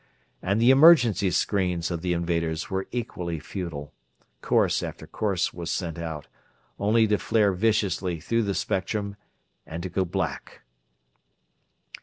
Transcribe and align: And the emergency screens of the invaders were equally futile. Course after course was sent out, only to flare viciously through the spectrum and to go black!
And 0.41 0.59
the 0.59 0.71
emergency 0.71 1.29
screens 1.29 1.91
of 1.91 2.01
the 2.01 2.13
invaders 2.13 2.71
were 2.71 2.87
equally 2.91 3.39
futile. 3.39 3.93
Course 4.41 4.81
after 4.81 5.05
course 5.05 5.53
was 5.53 5.69
sent 5.69 5.99
out, 5.99 6.25
only 6.79 7.05
to 7.05 7.19
flare 7.19 7.53
viciously 7.53 8.19
through 8.19 8.41
the 8.41 8.55
spectrum 8.55 9.15
and 9.63 9.83
to 9.83 9.89
go 9.89 10.03
black! 10.03 10.63